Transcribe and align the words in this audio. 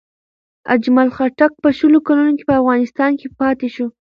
اجمل 0.73 1.07
خټک 1.15 1.51
په 1.63 1.69
شل 1.77 1.93
کلونو 2.07 2.31
کې 2.37 2.43
په 2.49 2.53
افغانستان 2.61 3.11
کې 3.19 3.27
پاتې 3.39 3.67
شو. 3.75 3.87